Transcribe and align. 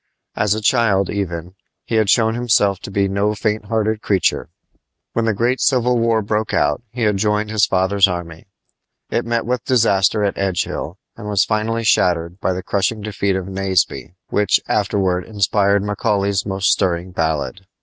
As 0.35 0.55
a 0.55 0.61
child, 0.63 1.11
even, 1.11 1.53
he 1.85 1.93
had 1.97 2.09
shown 2.09 2.33
himself 2.33 2.79
to 2.79 2.89
be 2.89 3.07
no 3.07 3.35
faint 3.35 3.65
hearted 3.65 4.01
creature. 4.01 4.49
When 5.13 5.25
the 5.25 5.33
great 5.35 5.61
Civil 5.61 5.99
War 5.99 6.23
broke 6.23 6.55
out 6.55 6.81
he 6.89 7.03
had 7.03 7.17
joined 7.17 7.51
his 7.51 7.67
father's 7.67 8.07
army. 8.07 8.47
It 9.11 9.25
met 9.27 9.45
with 9.45 9.63
disaster 9.63 10.23
at 10.23 10.39
Edgehill, 10.39 10.95
and 11.15 11.27
was 11.29 11.45
finally 11.45 11.83
shattered 11.83 12.39
by 12.39 12.53
the 12.53 12.63
crushing 12.63 13.01
defeat 13.01 13.35
of 13.35 13.45
Naseby, 13.47 14.15
which 14.29 14.59
afterward 14.67 15.23
inspired 15.23 15.83
Macaulay's 15.83 16.47
most 16.47 16.71
stirring 16.71 17.11
ballad. 17.11 17.67